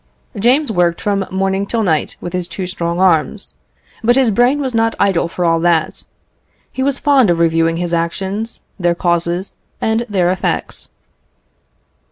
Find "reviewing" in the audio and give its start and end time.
7.37-7.77